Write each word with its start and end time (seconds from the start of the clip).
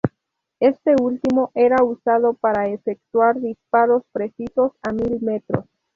Este 0.59 0.95
último 0.99 1.51
era 1.53 1.83
usado 1.83 2.33
para 2.33 2.67
efectuar 2.69 3.39
disparos 3.39 4.01
precisos 4.11 4.71
a 4.81 4.91
mil 4.93 5.19
metros. 5.21 5.65